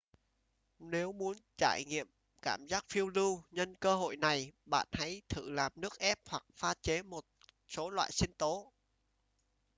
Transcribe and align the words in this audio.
nếu 0.79 1.11
muốn 1.11 1.37
trải 1.57 1.83
nghiệm 1.85 2.07
cảm 2.41 2.67
giác 2.67 2.85
phiêu 2.89 3.09
lưu 3.09 3.41
nhân 3.51 3.75
cơ 3.75 3.95
hội 3.95 4.17
này 4.17 4.51
bạn 4.65 4.87
hãy 4.91 5.21
thử 5.29 5.49
làm 5.49 5.71
nước 5.75 5.97
ép 5.99 6.19
hoặc 6.29 6.43
pha 6.55 6.73
chế 6.81 7.03
một 7.03 7.25
số 7.67 7.89
loại 7.89 8.09
sinh 8.11 8.33
tố 8.37 8.71